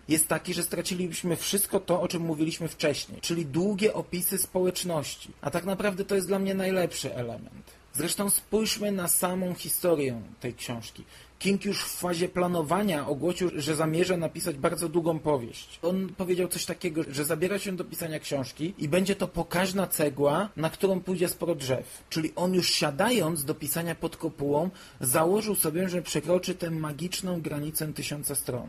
jest 0.08 0.28
taki, 0.28 0.54
że 0.54 0.62
stracilibyśmy 0.62 1.36
wszystko 1.36 1.80
to, 1.80 2.00
o 2.00 2.08
czym 2.08 2.22
mówiliśmy 2.22 2.68
wcześniej 2.68 3.20
czyli 3.20 3.46
długie 3.46 3.94
opisy 3.94 4.38
społeczności. 4.38 5.30
A 5.40 5.50
tak 5.50 5.64
naprawdę 5.64 6.04
to 6.04 6.14
jest 6.14 6.26
dla 6.26 6.38
mnie 6.38 6.54
najlepszy 6.54 7.14
element. 7.14 7.80
Zresztą 7.92 8.30
spójrzmy 8.30 8.92
na 8.92 9.08
samą 9.08 9.54
historię 9.54 10.22
tej 10.40 10.54
książki. 10.54 11.04
King 11.38 11.64
już 11.64 11.84
w 11.84 11.96
fazie 11.96 12.28
planowania 12.28 13.06
ogłosił, 13.06 13.50
że 13.56 13.76
zamierza 13.76 14.16
napisać 14.16 14.56
bardzo 14.56 14.88
długą 14.88 15.18
powieść. 15.18 15.78
On 15.82 16.08
powiedział 16.16 16.48
coś 16.48 16.64
takiego, 16.66 17.02
że 17.08 17.24
zabiera 17.24 17.58
się 17.58 17.76
do 17.76 17.84
pisania 17.84 18.18
książki 18.18 18.74
i 18.78 18.88
będzie 18.88 19.16
to 19.16 19.28
pokaźna 19.28 19.86
cegła, 19.86 20.48
na 20.56 20.70
którą 20.70 21.00
pójdzie 21.00 21.28
sporo 21.28 21.54
drzew. 21.54 22.04
Czyli 22.10 22.32
on 22.36 22.54
już 22.54 22.70
siadając 22.70 23.44
do 23.44 23.54
pisania 23.54 23.94
pod 23.94 24.16
kopułą, 24.16 24.70
założył 25.00 25.54
sobie, 25.54 25.88
że 25.88 26.02
przekroczy 26.02 26.54
tę 26.54 26.70
magiczną 26.70 27.40
granicę 27.40 27.92
tysiąca 27.92 28.34
stron. 28.34 28.68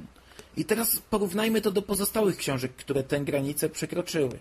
I 0.58 0.66
teraz 0.66 1.02
porównajmy 1.10 1.62
to 1.62 1.72
do 1.72 1.82
pozostałych 1.82 2.38
książek, 2.38 2.72
które 2.76 3.04
tę 3.04 3.20
granicę 3.20 3.70
przekroczyły. 3.70 4.40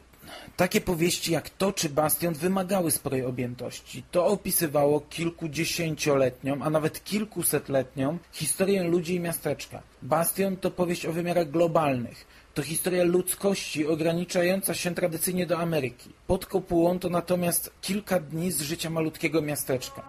Takie 0.57 0.81
powieści 0.81 1.33
jak 1.33 1.51
to 1.51 1.73
czy 1.73 1.89
Bastion 1.89 2.35
wymagały 2.35 2.91
sporej 2.91 3.25
objętości. 3.25 4.03
To 4.11 4.27
opisywało 4.27 5.01
kilkudziesięcioletnią, 5.01 6.63
a 6.63 6.71
nawet 6.71 7.05
kilkusetletnią 7.05 8.19
historię 8.33 8.85
ludzi 8.85 9.15
i 9.15 9.21
miasteczka. 9.21 9.83
Bastion 10.03 10.57
to 10.57 10.71
powieść 10.71 11.07
o 11.07 11.13
wymiarach 11.13 11.51
globalnych. 11.51 12.27
To 12.55 12.63
historia 12.63 13.05
ludzkości 13.05 13.87
ograniczająca 13.87 14.75
się 14.75 14.95
tradycyjnie 14.95 15.47
do 15.47 15.59
Ameryki. 15.59 16.11
Pod 16.27 16.47
kopułą 16.47 16.99
to 16.99 17.09
natomiast 17.09 17.73
kilka 17.81 18.21
dni 18.21 18.53
z 18.53 18.61
życia 18.61 18.91
malutkiego 18.91 19.43
miasteczka. 19.43 20.09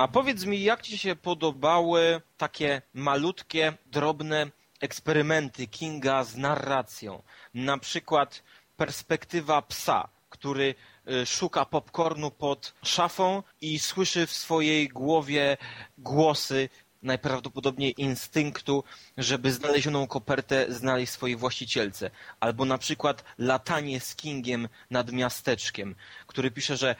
A 0.00 0.08
powiedz 0.08 0.44
mi, 0.44 0.62
jak 0.62 0.82
Ci 0.82 0.98
się 0.98 1.16
podobały 1.16 2.20
takie 2.38 2.82
malutkie, 2.94 3.72
drobne 3.86 4.50
eksperymenty 4.80 5.66
Kinga 5.66 6.24
z 6.24 6.36
narracją? 6.36 7.22
Na 7.54 7.78
przykład 7.78 8.42
perspektywa 8.76 9.62
psa, 9.62 10.08
który 10.30 10.74
y, 11.22 11.26
szuka 11.26 11.64
popcornu 11.64 12.30
pod 12.30 12.74
szafą 12.82 13.42
i 13.60 13.78
słyszy 13.78 14.26
w 14.26 14.32
swojej 14.32 14.88
głowie 14.88 15.56
głosy 15.98 16.68
najprawdopodobniej 17.02 17.94
instynktu, 17.98 18.84
żeby 19.18 19.52
znalezioną 19.52 20.06
kopertę 20.06 20.66
znaleźć 20.68 21.12
swojej 21.12 21.36
właścicielce. 21.36 22.10
Albo 22.40 22.64
na 22.64 22.78
przykład 22.78 23.24
latanie 23.38 24.00
z 24.00 24.14
Kingiem 24.16 24.68
nad 24.90 25.12
miasteczkiem, 25.12 25.94
który 26.26 26.50
pisze, 26.50 26.76
że 26.76 26.96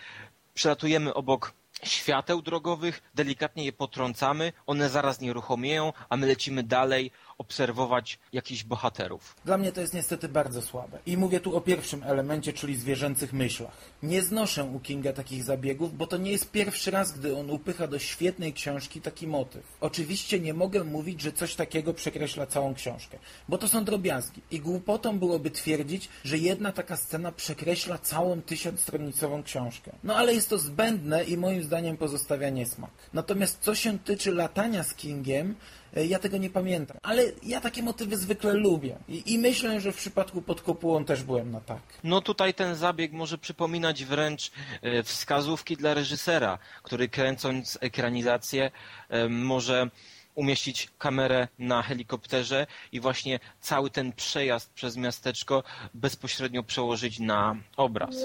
przelatujemy 0.54 1.14
obok 1.14 1.59
świateł 1.82 2.42
drogowych, 2.42 3.02
delikatnie 3.14 3.64
je 3.64 3.72
potrącamy, 3.72 4.52
one 4.66 4.88
zaraz 4.88 5.20
nieruchomieją, 5.20 5.92
a 6.08 6.16
my 6.16 6.26
lecimy 6.26 6.62
dalej 6.62 7.10
obserwować 7.40 8.18
jakichś 8.32 8.64
bohaterów. 8.64 9.36
Dla 9.44 9.58
mnie 9.58 9.72
to 9.72 9.80
jest 9.80 9.94
niestety 9.94 10.28
bardzo 10.28 10.62
słabe. 10.62 10.98
I 11.06 11.16
mówię 11.16 11.40
tu 11.40 11.56
o 11.56 11.60
pierwszym 11.60 12.02
elemencie, 12.02 12.52
czyli 12.52 12.76
zwierzęcych 12.76 13.32
myślach. 13.32 13.76
Nie 14.02 14.22
znoszę 14.22 14.64
u 14.64 14.80
Kinga 14.80 15.12
takich 15.12 15.44
zabiegów, 15.44 15.96
bo 15.96 16.06
to 16.06 16.16
nie 16.16 16.30
jest 16.32 16.50
pierwszy 16.50 16.90
raz, 16.90 17.12
gdy 17.12 17.36
on 17.36 17.50
upycha 17.50 17.86
do 17.86 17.98
świetnej 17.98 18.52
książki 18.52 19.00
taki 19.00 19.26
motyw. 19.26 19.62
Oczywiście 19.80 20.40
nie 20.40 20.54
mogę 20.54 20.84
mówić, 20.84 21.20
że 21.20 21.32
coś 21.32 21.54
takiego 21.54 21.94
przekreśla 21.94 22.46
całą 22.46 22.74
książkę, 22.74 23.18
bo 23.48 23.58
to 23.58 23.68
są 23.68 23.84
drobiazgi. 23.84 24.42
I 24.50 24.60
głupotą 24.60 25.18
byłoby 25.18 25.50
twierdzić, 25.50 26.08
że 26.24 26.38
jedna 26.38 26.72
taka 26.72 26.96
scena 26.96 27.32
przekreśla 27.32 27.98
całą 27.98 28.42
tysiącstronicową 28.42 29.42
książkę. 29.42 29.92
No 30.04 30.16
ale 30.16 30.34
jest 30.34 30.48
to 30.48 30.58
zbędne 30.58 31.24
i 31.24 31.36
moim 31.36 31.62
zdaniem 31.62 31.96
pozostawia 31.96 32.50
niesmak. 32.50 32.90
Natomiast 33.12 33.58
co 33.60 33.74
się 33.74 33.98
tyczy 33.98 34.32
latania 34.32 34.82
z 34.84 34.94
Kingiem, 34.94 35.54
ja 35.96 36.18
tego 36.18 36.36
nie 36.36 36.50
pamiętam. 36.50 36.96
Ale 37.02 37.22
ja 37.42 37.60
takie 37.60 37.82
motywy 37.82 38.16
zwykle 38.16 38.52
lubię. 38.52 38.96
I, 39.08 39.32
I, 39.32 39.38
myślę, 39.38 39.80
że 39.80 39.92
w 39.92 39.96
przypadku 39.96 40.42
pod 40.42 40.62
kopułą 40.62 41.04
też 41.04 41.22
byłem 41.22 41.50
na 41.50 41.60
tak. 41.60 41.82
No 42.04 42.20
tutaj 42.20 42.54
ten 42.54 42.74
zabieg 42.74 43.12
może 43.12 43.38
przypominać 43.38 44.04
wręcz 44.04 44.50
e, 44.82 45.02
wskazówki 45.02 45.76
dla 45.76 45.94
reżysera, 45.94 46.58
który 46.82 47.08
kręcąc 47.08 47.78
ekranizację 47.80 48.70
e, 49.08 49.28
może 49.28 49.90
umieścić 50.34 50.88
kamerę 50.98 51.48
na 51.58 51.82
helikopterze 51.82 52.66
i 52.92 53.00
właśnie 53.00 53.40
cały 53.60 53.90
ten 53.90 54.12
przejazd 54.12 54.70
przez 54.70 54.96
miasteczko 54.96 55.62
bezpośrednio 55.94 56.62
przełożyć 56.62 57.18
na 57.18 57.56
obraz. 57.76 58.16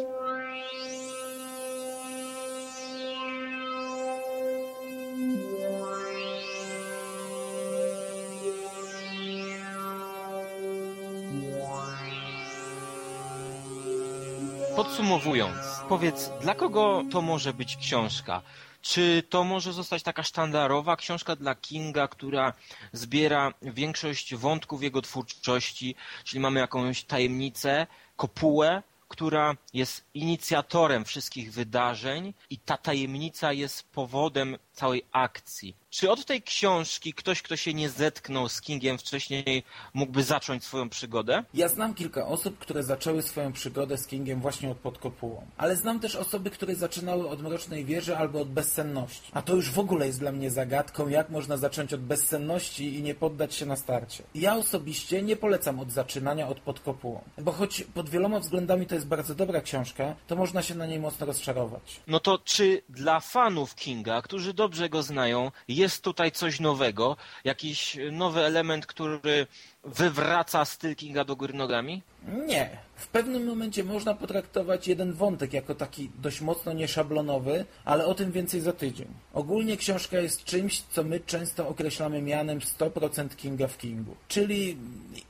Podsumowując, 14.76 15.58
powiedz, 15.90 16.32
dla 16.42 16.56
kogo 16.56 17.04
to 17.12 17.22
może 17.22 17.54
być 17.54 17.78
książka? 17.78 18.42
Czy 18.82 19.24
to 19.30 19.44
może 19.44 19.74
zostać 19.74 20.04
taka 20.04 20.24
sztandarowa 20.24 20.96
książka 20.96 21.36
dla 21.36 21.56
Kinga, 21.56 22.08
która 22.08 22.54
zbiera 22.94 23.54
większość 23.62 24.36
wątków 24.36 24.84
jego 24.84 25.02
twórczości, 25.02 25.96
czyli 26.24 26.40
mamy 26.40 26.60
jakąś 26.60 27.04
tajemnicę, 27.04 27.88
kopułę, 28.16 28.84
która 29.08 29.56
jest 29.74 30.06
inicjatorem 30.14 31.06
wszystkich 31.06 31.54
wydarzeń 31.54 32.34
i 32.50 32.58
ta 32.58 32.78
tajemnica 32.78 33.54
jest 33.54 33.92
powodem 33.92 34.58
całej 34.76 35.04
akcji. 35.12 35.76
Czy 35.90 36.12
od 36.12 36.26
tej 36.26 36.42
książki 36.42 37.14
ktoś, 37.14 37.42
kto 37.42 37.56
się 37.56 37.74
nie 37.74 37.90
zetknął 37.90 38.50
z 38.50 38.62
Kingiem 38.62 38.98
wcześniej, 38.98 39.64
mógłby 39.94 40.24
zacząć 40.24 40.64
swoją 40.64 40.90
przygodę? 40.90 41.44
Ja 41.54 41.68
znam 41.68 41.94
kilka 41.94 42.28
osób, 42.28 42.60
które 42.60 42.84
zaczęły 42.84 43.22
swoją 43.22 43.54
przygodę 43.54 43.98
z 43.98 44.08
Kingiem 44.08 44.42
właśnie 44.42 44.72
od 44.72 44.78
Podkopułą. 44.78 45.48
Ale 45.58 45.76
znam 45.76 46.00
też 46.00 46.16
osoby, 46.16 46.50
które 46.50 46.76
zaczynały 46.76 47.30
od 47.30 47.42
Mrocznej 47.42 47.86
Wieży 47.86 48.18
albo 48.18 48.40
od 48.42 48.50
Bezsenności. 48.50 49.32
A 49.34 49.42
to 49.42 49.56
już 49.56 49.72
w 49.72 49.80
ogóle 49.80 50.08
jest 50.08 50.20
dla 50.20 50.32
mnie 50.32 50.52
zagadką, 50.52 51.08
jak 51.08 51.30
można 51.30 51.58
zacząć 51.58 51.94
od 51.94 52.02
Bezsenności 52.02 52.96
i 52.96 53.02
nie 53.02 53.16
poddać 53.16 53.56
się 53.56 53.66
na 53.66 53.76
starcie. 53.76 54.24
Ja 54.36 54.56
osobiście 54.56 55.22
nie 55.22 55.36
polecam 55.36 55.80
od 55.80 55.92
zaczynania 55.92 56.48
od 56.48 56.60
Podkopułą. 56.60 57.22
Bo 57.38 57.52
choć 57.52 57.84
pod 57.94 58.10
wieloma 58.10 58.40
względami 58.40 58.86
to 58.86 58.96
jest 58.96 59.08
bardzo 59.08 59.36
dobra 59.36 59.62
książka, 59.62 60.16
to 60.28 60.36
można 60.36 60.62
się 60.62 60.76
na 60.76 60.86
niej 60.86 61.00
mocno 61.00 61.26
rozczarować. 61.26 62.02
No 62.08 62.20
to 62.20 62.40
czy 62.44 62.82
dla 62.90 63.20
fanów 63.20 63.76
Kinga, 63.76 64.22
którzy 64.22 64.54
dobrze 64.66 64.90
go 64.90 65.04
znają, 65.04 65.52
jest 65.68 66.04
tutaj 66.04 66.32
coś 66.32 66.60
nowego? 66.60 67.18
Jakiś 67.44 67.98
nowy 68.12 68.42
element, 68.42 68.86
który 68.86 69.48
wywraca 69.84 70.66
styl 70.66 70.96
Kinga 70.96 71.24
do 71.24 71.36
góry 71.36 71.54
nogami? 71.54 72.02
Nie. 72.48 72.70
W 72.96 73.08
pewnym 73.08 73.46
momencie 73.46 73.84
można 73.84 74.14
potraktować 74.14 74.88
jeden 74.88 75.14
wątek 75.14 75.54
jako 75.54 75.76
taki 75.76 76.10
dość 76.22 76.42
mocno 76.42 76.74
nieszablonowy, 76.74 77.66
ale 77.86 78.06
o 78.06 78.14
tym 78.14 78.32
więcej 78.32 78.62
za 78.62 78.74
tydzień. 78.74 79.08
Ogólnie 79.34 79.78
książka 79.78 80.18
jest 80.18 80.44
czymś, 80.44 80.82
co 80.82 81.04
my 81.04 81.20
często 81.20 81.68
określamy 81.68 82.22
mianem 82.22 82.60
100% 82.60 83.36
Kinga 83.36 83.68
w 83.68 83.78
Kingu. 83.78 84.16
Czyli, 84.28 84.78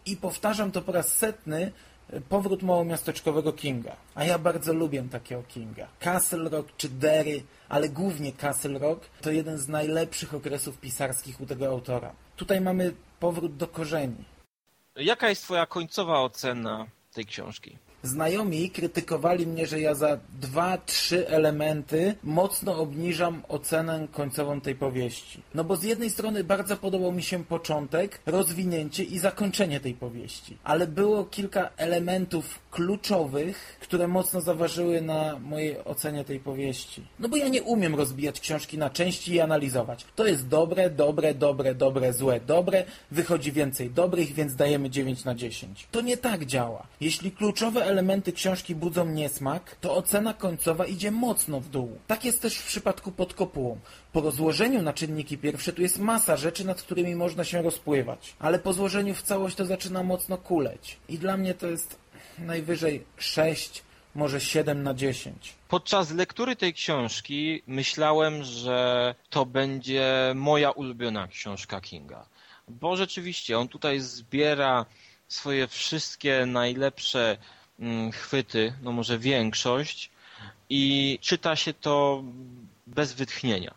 i 0.05 0.17
powtarzam 0.17 0.71
to 0.71 0.81
po 0.81 0.91
raz 0.91 1.15
setny, 1.15 1.71
powrót 2.29 2.63
małomiasteczkowego 2.63 3.53
Kinga. 3.53 3.95
A 4.15 4.23
ja 4.23 4.39
bardzo 4.39 4.73
lubię 4.73 5.03
takiego 5.11 5.43
Kinga. 5.43 5.87
Castle 5.99 6.49
Rock 6.49 6.69
czy 6.77 6.89
Derry, 6.89 7.43
ale 7.69 7.89
głównie 7.89 8.33
Castle 8.33 8.79
Rock, 8.79 9.05
to 9.21 9.31
jeden 9.31 9.57
z 9.57 9.67
najlepszych 9.67 10.33
okresów 10.33 10.77
pisarskich 10.77 11.41
u 11.41 11.45
tego 11.45 11.67
autora. 11.67 12.11
Tutaj 12.35 12.61
mamy 12.61 12.93
powrót 13.19 13.55
do 13.55 13.67
korzeni. 13.67 14.23
Jaka 14.95 15.29
jest 15.29 15.43
twoja 15.43 15.65
końcowa 15.65 16.19
ocena 16.19 16.87
tej 17.13 17.25
książki? 17.25 17.77
Znajomi 18.05 18.69
krytykowali 18.69 19.47
mnie, 19.47 19.67
że 19.67 19.79
ja 19.79 19.95
za 19.95 20.19
dwa, 20.41 20.77
trzy 20.77 21.27
elementy 21.27 22.15
mocno 22.23 22.77
obniżam 22.77 23.41
ocenę 23.47 24.07
końcową 24.11 24.61
tej 24.61 24.75
powieści. 24.75 25.41
No 25.53 25.63
bo 25.63 25.75
z 25.75 25.83
jednej 25.83 26.09
strony 26.09 26.43
bardzo 26.43 26.77
podobał 26.77 27.11
mi 27.11 27.23
się 27.23 27.43
początek, 27.43 28.19
rozwinięcie 28.25 29.03
i 29.03 29.19
zakończenie 29.19 29.79
tej 29.79 29.93
powieści. 29.93 30.57
Ale 30.63 30.87
było 30.87 31.23
kilka 31.23 31.69
elementów 31.77 32.59
kluczowych, 32.71 33.77
które 33.81 34.07
mocno 34.07 34.41
zaważyły 34.41 35.01
na 35.01 35.39
mojej 35.39 35.83
ocenie 35.83 36.25
tej 36.25 36.39
powieści. 36.39 37.01
No 37.19 37.29
bo 37.29 37.37
ja 37.37 37.47
nie 37.47 37.63
umiem 37.63 37.95
rozbijać 37.95 38.39
książki 38.39 38.77
na 38.77 38.89
części 38.89 39.33
i 39.33 39.39
analizować. 39.39 40.05
To 40.15 40.27
jest 40.27 40.47
dobre, 40.47 40.89
dobre, 40.89 41.33
dobre, 41.33 41.75
dobre, 41.75 42.13
złe, 42.13 42.39
dobre, 42.39 42.85
wychodzi 43.11 43.51
więcej 43.51 43.89
dobrych, 43.89 44.33
więc 44.33 44.55
dajemy 44.55 44.89
9 44.89 45.25
na 45.25 45.35
10. 45.35 45.87
To 45.91 46.01
nie 46.01 46.17
tak 46.17 46.45
działa. 46.45 46.87
Jeśli 47.01 47.31
kluczowe 47.31 47.85
elementy 47.85 47.94
książki 48.35 48.75
budzą 48.75 49.05
niesmak, 49.05 49.75
to 49.81 49.95
ocena 49.95 50.33
końcowa 50.33 50.85
idzie 50.85 51.11
mocno 51.11 51.59
w 51.59 51.69
dół. 51.69 51.97
Tak 52.07 52.25
jest 52.25 52.41
też 52.41 52.57
w 52.57 52.67
przypadku 52.67 53.11
pod 53.11 53.33
kopułą. 53.33 53.79
Po 54.13 54.21
rozłożeniu 54.21 54.81
na 54.81 54.93
czynniki 54.93 55.37
pierwsze 55.37 55.73
tu 55.73 55.81
jest 55.81 55.99
masa 55.99 56.37
rzeczy, 56.37 56.65
nad 56.65 56.81
którymi 56.81 57.15
można 57.15 57.43
się 57.43 57.61
rozpływać. 57.61 58.35
Ale 58.39 58.59
po 58.59 58.73
złożeniu 58.73 59.13
w 59.13 59.21
całość 59.21 59.55
to 59.55 59.65
zaczyna 59.65 60.03
mocno 60.03 60.37
kuleć. 60.37 60.97
I 61.09 61.17
dla 61.17 61.37
mnie 61.37 61.53
to 61.53 61.67
jest 61.67 61.97
najwyżej 62.39 63.03
6, 63.17 63.83
może 64.15 64.41
7 64.41 64.83
na 64.83 64.93
10. 64.93 65.53
Podczas 65.67 66.11
lektury 66.11 66.55
tej 66.55 66.73
książki 66.73 67.63
myślałem, 67.67 68.43
że 68.43 69.15
to 69.29 69.45
będzie 69.45 70.33
moja 70.35 70.71
ulubiona 70.71 71.27
książka 71.27 71.81
Kinga. 71.81 72.25
Bo 72.67 72.95
rzeczywiście 72.95 73.59
on 73.59 73.67
tutaj 73.67 73.99
zbiera 73.99 74.85
swoje 75.27 75.67
wszystkie 75.67 76.45
najlepsze 76.45 77.37
chwyty, 78.13 78.73
no 78.81 78.91
może 78.91 79.19
większość, 79.19 80.09
i 80.69 81.19
czyta 81.21 81.55
się 81.55 81.73
to 81.73 82.23
bez 82.87 83.13
wytchnienia. 83.13 83.73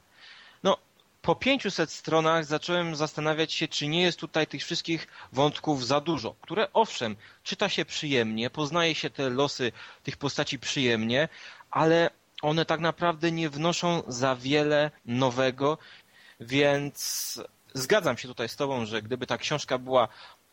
No, 0.63 0.77
po 1.23 1.35
500 1.37 1.91
stronach 1.93 2.45
zacząłem 2.45 2.97
zastanawiać 2.97 3.53
się, 3.53 3.69
czy 3.69 3.87
nie 3.89 4.03
jest 4.03 4.19
tutaj 4.19 4.47
tych 4.47 4.63
wszystkich 4.65 5.07
wątków 5.33 5.87
za 5.87 6.01
dużo, 6.01 6.35
które 6.41 6.73
owszem, 6.73 7.17
czyta 7.43 7.69
się 7.69 7.85
przyjemnie, 7.85 8.51
poznaje 8.51 8.95
się 8.95 9.11
te 9.11 9.31
losy 9.31 9.73
tych 10.03 10.17
postaci 10.17 10.59
przyjemnie, 10.59 11.29
ale 11.71 12.11
one 12.43 12.65
tak 12.65 12.81
naprawdę 12.81 13.33
nie 13.33 13.51
wnoszą 13.51 14.03
za 14.07 14.37
wiele 14.37 14.91
nowego, 15.05 15.79
więc 16.41 17.41
zgadzam 17.75 18.19
się 18.19 18.29
tutaj 18.29 18.49
z 18.49 18.57
Tobą, 18.57 18.87
że 18.87 19.03
gdyby 19.03 19.27
ta 19.27 19.39
książka 19.39 19.79
była 19.79 20.09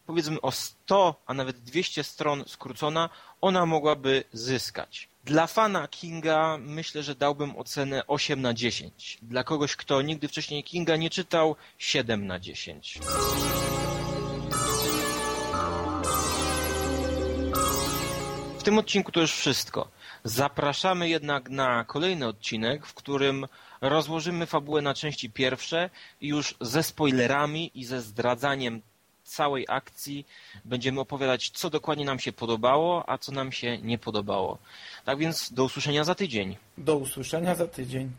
powiedzmy 0.05 0.41
o 0.41 0.51
100, 0.51 1.15
a 1.25 1.34
nawet 1.34 1.58
200 1.60 2.03
stron 2.03 2.43
skrócona, 2.47 3.10
ona 3.45 3.65
mogłaby 3.65 4.23
zyskać. 4.34 5.10
Dla 5.25 5.47
fana 5.47 5.88
Kinga 5.88 6.58
myślę, 6.62 7.03
że 7.03 7.15
dałbym 7.15 7.58
ocenę 7.58 8.08
8 8.08 8.41
na 8.41 8.53
10. 8.53 9.17
Dla 9.21 9.43
kogoś, 9.43 9.75
kto 9.75 10.01
nigdy 10.01 10.27
wcześniej 10.27 10.63
Kinga 10.63 10.95
nie 10.95 11.10
czytał, 11.10 11.55
7 11.77 12.27
na 12.27 12.39
10. 12.39 12.99
W 18.60 18.63
tym 18.63 18.77
odcinku 18.77 19.12
to 19.12 19.21
już 19.21 19.34
wszystko. 19.34 19.88
Zapraszamy 20.23 21.10
jednak 21.10 21.49
na 21.49 21.84
kolejny 21.84 22.27
odcinek, 22.27 22.86
w 22.86 22.93
którym 22.93 23.47
rozłożymy 23.81 24.45
fabułę 24.45 24.81
na 24.81 24.93
części 24.93 25.29
pierwsze 25.29 25.89
już 26.21 26.55
ze 26.62 26.84
spoilerami 26.84 27.71
i 27.75 27.86
ze 27.86 28.01
zdradzaniem 28.01 28.81
całej 29.25 29.65
akcji 29.69 30.25
będziemy 30.65 30.99
opowiadać, 30.99 31.49
co 31.49 31.69
dokładnie 31.69 32.05
nam 32.05 32.19
się 32.19 32.31
podobało, 32.31 33.09
a 33.09 33.17
co 33.17 33.31
nam 33.31 33.51
się 33.51 33.77
nie 33.77 33.97
podobało. 33.97 34.57
Tak 35.05 35.17
więc 35.17 35.53
do 35.53 35.63
usłyszenia 35.63 36.03
za 36.03 36.15
tydzień. 36.15 36.57
Do 36.77 36.97
usłyszenia 36.97 37.55
za 37.55 37.67
tydzień. 37.67 38.11